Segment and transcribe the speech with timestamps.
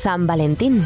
[0.00, 0.82] San Valentín.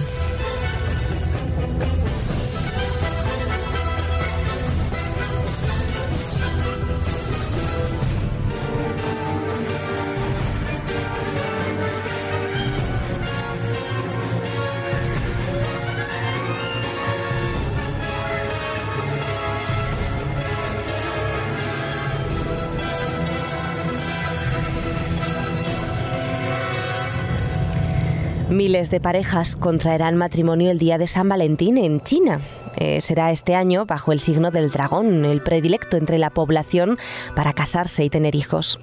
[28.54, 32.40] Miles de parejas contraerán matrimonio el día de San Valentín en China.
[32.76, 36.98] Eh, será este año bajo el signo del dragón, el predilecto entre la población
[37.36, 38.78] para casarse y tener hijos.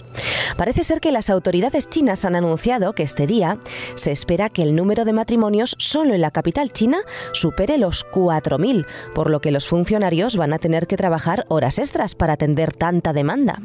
[0.57, 3.57] Parece ser que las autoridades chinas han anunciado que este día
[3.95, 6.99] se espera que el número de matrimonios solo en la capital china
[7.33, 12.15] supere los 4.000, por lo que los funcionarios van a tener que trabajar horas extras
[12.15, 13.61] para atender tanta demanda.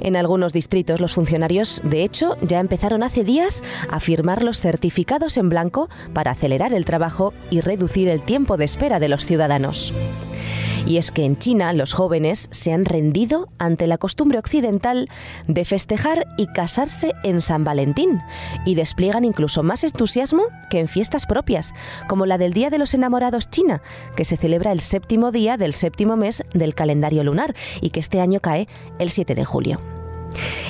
[0.00, 5.36] En algunos distritos los funcionarios, de hecho, ya empezaron hace días a firmar los certificados
[5.36, 9.45] en blanco para acelerar el trabajo y reducir el tiempo de espera de los ciudadanos.
[10.86, 15.08] Y es que en China los jóvenes se han rendido ante la costumbre occidental
[15.48, 18.20] de festejar y casarse en San Valentín
[18.64, 21.74] y despliegan incluso más entusiasmo que en fiestas propias,
[22.08, 23.82] como la del Día de los Enamorados China,
[24.14, 28.20] que se celebra el séptimo día del séptimo mes del calendario lunar y que este
[28.20, 28.68] año cae
[29.00, 29.95] el 7 de julio.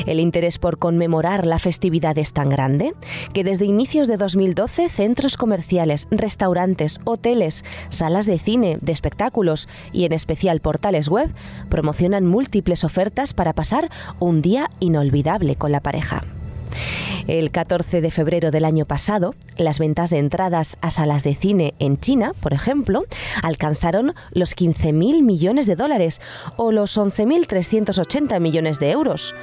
[0.06, 2.94] El interés por conmemorar la festividad es tan grande
[3.32, 10.04] que desde inicios de 2012 centros comerciales, restaurantes, hoteles, salas de cine, de espectáculos y
[10.04, 11.32] en especial portales web
[11.68, 16.22] promocionan múltiples ofertas para pasar un día inolvidable con la pareja.
[17.26, 21.74] El 14 de febrero del año pasado, las ventas de entradas a salas de cine
[21.80, 23.04] en China, por ejemplo,
[23.42, 26.20] alcanzaron los 15.000 millones de dólares
[26.56, 29.34] o los 11.380 millones de euros,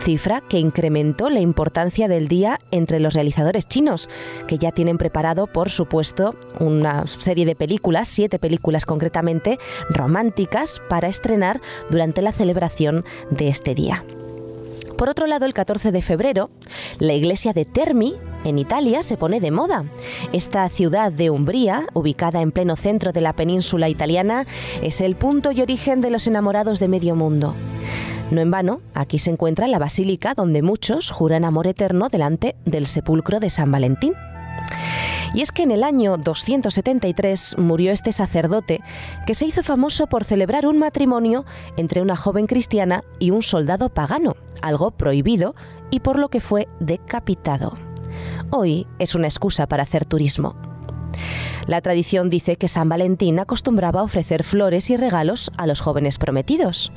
[0.00, 4.08] cifra que incrementó la importancia del día entre los realizadores chinos,
[4.46, 9.58] que ya tienen preparado, por supuesto, una serie de películas, siete películas concretamente,
[9.88, 14.04] románticas, para estrenar durante la celebración de este día.
[14.96, 16.50] Por otro lado, el 14 de febrero,
[16.98, 18.14] la iglesia de Termi,
[18.44, 19.84] en Italia, se pone de moda.
[20.32, 24.46] Esta ciudad de Umbría, ubicada en pleno centro de la península italiana,
[24.82, 27.54] es el punto y origen de los enamorados de medio mundo.
[28.30, 32.86] No en vano, aquí se encuentra la basílica donde muchos juran amor eterno delante del
[32.86, 34.14] sepulcro de San Valentín.
[35.34, 38.80] Y es que en el año 273 murió este sacerdote
[39.26, 41.44] que se hizo famoso por celebrar un matrimonio
[41.76, 45.54] entre una joven cristiana y un soldado pagano, algo prohibido
[45.90, 47.76] y por lo que fue decapitado.
[48.50, 50.71] Hoy es una excusa para hacer turismo.
[51.66, 56.92] La tradición dice que San Valentín acostumbraba ofrecer flores y regalos a los jóvenes prometidos.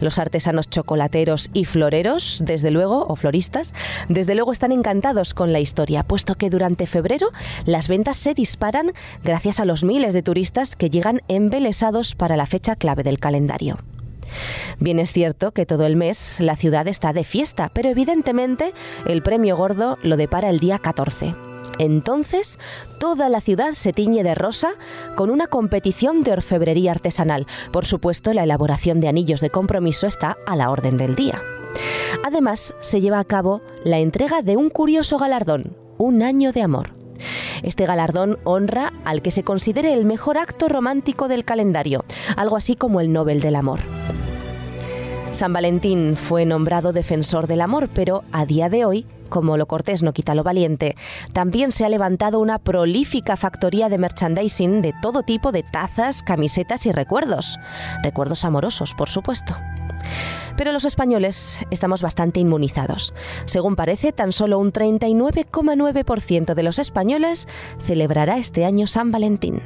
[0.00, 3.74] Los artesanos chocolateros y floreros, desde luego, o floristas,
[4.08, 7.28] desde luego están encantados con la historia, puesto que durante febrero
[7.64, 8.92] las ventas se disparan
[9.24, 13.78] gracias a los miles de turistas que llegan embelesados para la fecha clave del calendario.
[14.78, 18.72] Bien es cierto que todo el mes la ciudad está de fiesta, pero evidentemente
[19.06, 21.45] el premio gordo lo depara el día 14.
[21.78, 22.58] Entonces,
[22.98, 24.70] toda la ciudad se tiñe de rosa
[25.16, 27.46] con una competición de orfebrería artesanal.
[27.72, 31.42] Por supuesto, la elaboración de anillos de compromiso está a la orden del día.
[32.24, 36.90] Además, se lleva a cabo la entrega de un curioso galardón, un año de amor.
[37.62, 42.04] Este galardón honra al que se considere el mejor acto romántico del calendario,
[42.36, 43.80] algo así como el Nobel del Amor.
[45.36, 50.02] San Valentín fue nombrado defensor del amor, pero a día de hoy, como lo cortés
[50.02, 50.96] no quita lo valiente,
[51.34, 56.86] también se ha levantado una prolífica factoría de merchandising de todo tipo de tazas, camisetas
[56.86, 57.58] y recuerdos.
[58.02, 59.54] Recuerdos amorosos, por supuesto.
[60.56, 63.12] Pero los españoles estamos bastante inmunizados.
[63.44, 67.46] Según parece, tan solo un 39,9% de los españoles
[67.78, 69.60] celebrará este año San Valentín.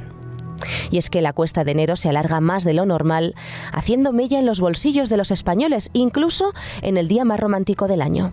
[0.89, 3.35] Y es que la cuesta de enero se alarga más de lo normal,
[3.71, 8.01] haciendo mella en los bolsillos de los españoles, incluso en el día más romántico del
[8.01, 8.31] año.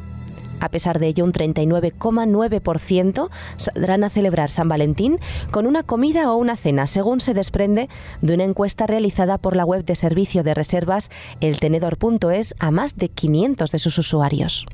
[0.61, 5.19] A pesar de ello, un 39,9% saldrán a celebrar San Valentín
[5.50, 7.89] con una comida o una cena, según se desprende
[8.23, 11.11] de una encuesta realizada por la web de servicio de reservas
[11.41, 14.67] eltenedor.es a más de 500 de sus usuarios.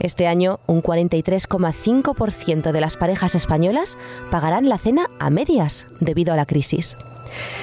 [0.00, 3.98] Este año, un 43,5% de las parejas españolas
[4.30, 6.96] pagarán la cena a medias debido a la crisis.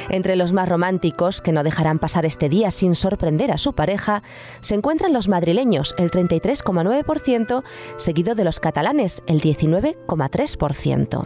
[0.10, 4.24] Entre los más románticos, que no dejarán pasar este día sin sorprender a su pareja,
[4.62, 7.64] se encuentran los madrileños, el 33,9%,
[7.98, 11.26] seguido de los catalanes, el 19,3%.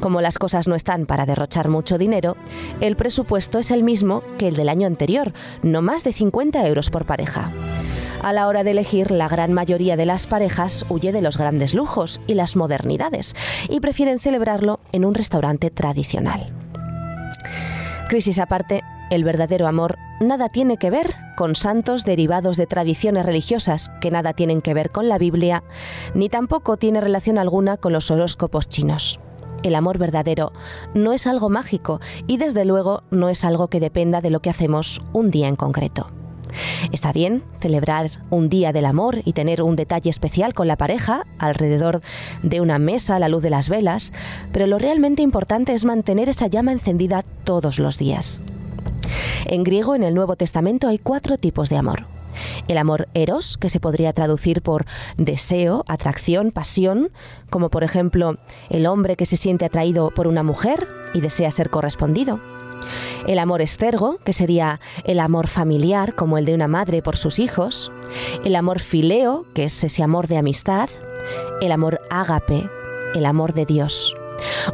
[0.00, 2.36] Como las cosas no están para derrochar mucho dinero,
[2.80, 5.32] el presupuesto es el mismo que el del año anterior,
[5.62, 7.52] no más de 50 euros por pareja.
[8.22, 11.74] A la hora de elegir, la gran mayoría de las parejas huye de los grandes
[11.74, 13.34] lujos y las modernidades
[13.68, 16.46] y prefieren celebrarlo en un restaurante tradicional.
[18.08, 23.90] Crisis aparte, el verdadero amor nada tiene que ver con santos derivados de tradiciones religiosas
[24.00, 25.64] que nada tienen que ver con la Biblia,
[26.14, 29.18] ni tampoco tiene relación alguna con los horóscopos chinos.
[29.64, 30.52] El amor verdadero
[30.94, 34.50] no es algo mágico y desde luego no es algo que dependa de lo que
[34.50, 36.21] hacemos un día en concreto.
[36.92, 41.24] Está bien celebrar un día del amor y tener un detalle especial con la pareja
[41.38, 42.02] alrededor
[42.42, 44.12] de una mesa a la luz de las velas,
[44.52, 48.42] pero lo realmente importante es mantener esa llama encendida todos los días.
[49.46, 52.06] En griego, en el Nuevo Testamento, hay cuatro tipos de amor.
[52.68, 57.10] El amor eros, que se podría traducir por deseo, atracción, pasión,
[57.50, 58.38] como por ejemplo
[58.70, 62.40] el hombre que se siente atraído por una mujer y desea ser correspondido.
[63.26, 67.38] El amor estergo, que sería el amor familiar, como el de una madre por sus
[67.38, 67.92] hijos.
[68.44, 70.88] El amor fileo, que es ese amor de amistad.
[71.60, 72.68] El amor ágape,
[73.14, 74.16] el amor de Dios.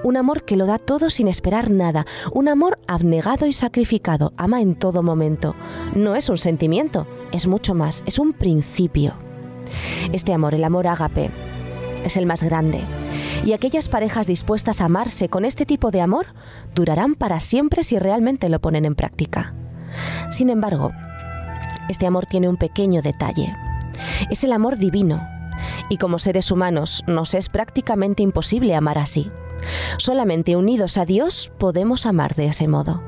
[0.02, 2.06] Un amor que lo da todo sin esperar nada.
[2.32, 4.32] Un amor abnegado y sacrificado.
[4.36, 5.54] Ama en todo momento.
[5.94, 8.02] No es un sentimiento, es mucho más.
[8.06, 9.14] Es un principio.
[10.12, 11.30] Este amor, el amor ágape,
[12.04, 12.82] es el más grande.
[13.44, 16.26] Y aquellas parejas dispuestas a amarse con este tipo de amor
[16.74, 19.54] durarán para siempre si realmente lo ponen en práctica.
[20.30, 20.92] Sin embargo,
[21.88, 23.54] este amor tiene un pequeño detalle.
[24.30, 25.26] Es el amor divino.
[25.88, 29.30] Y como seres humanos nos es prácticamente imposible amar así.
[29.96, 33.02] Solamente unidos a Dios podemos amar de ese modo.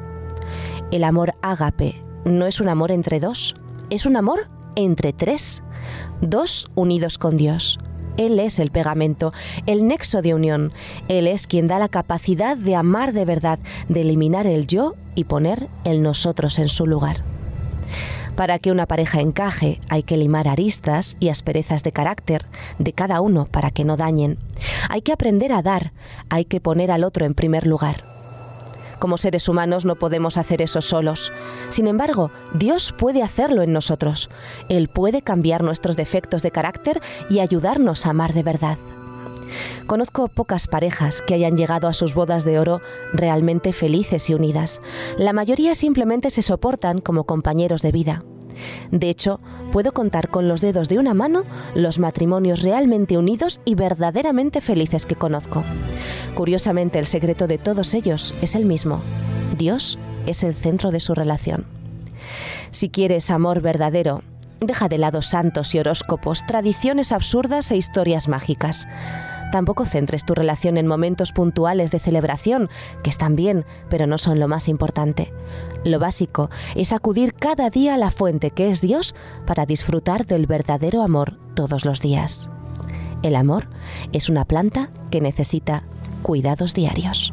[0.91, 3.55] El amor ágape no es un amor entre dos,
[3.91, 5.63] es un amor entre tres,
[6.21, 7.79] dos unidos con Dios.
[8.17, 9.33] Él es el pegamento,
[9.67, 10.73] el nexo de unión.
[11.09, 13.59] Él es quien da la capacidad de amar de verdad,
[13.89, 17.23] de eliminar el yo y poner el nosotros en su lugar.
[18.37, 22.47] Para que una pareja encaje hay que limar aristas y asperezas de carácter
[22.79, 24.39] de cada uno para que no dañen.
[24.89, 25.93] Hay que aprender a dar,
[26.31, 28.10] hay que poner al otro en primer lugar.
[29.01, 31.33] Como seres humanos no podemos hacer eso solos.
[31.71, 34.31] Sin embargo, Dios puede hacerlo en nosotros.
[34.69, 38.79] Él puede cambiar nuestros defectos de carácter y ayudarnos a amar de verdad.
[39.87, 42.81] Conozco pocas parejas que hayan llegado a sus bodas de oro
[43.13, 44.81] realmente felices y unidas.
[45.19, 48.23] La mayoría simplemente se soportan como compañeros de vida.
[48.91, 49.41] De hecho,
[49.73, 55.07] puedo contar con los dedos de una mano los matrimonios realmente unidos y verdaderamente felices
[55.07, 55.65] que conozco.
[56.35, 59.01] Curiosamente, el secreto de todos ellos es el mismo.
[59.57, 61.67] Dios es el centro de su relación.
[62.71, 64.21] Si quieres amor verdadero,
[64.61, 68.87] deja de lado santos y horóscopos, tradiciones absurdas e historias mágicas.
[69.53, 72.69] Tampoco centres tu relación en momentos puntuales de celebración,
[73.03, 75.33] que están bien, pero no son lo más importante.
[75.85, 79.15] Lo básico es acudir cada día a la fuente que es Dios
[79.47, 82.51] para disfrutar del verdadero amor todos los días.
[83.23, 83.69] El amor
[84.13, 85.85] es una planta que necesita
[86.23, 87.33] cuidados diarios.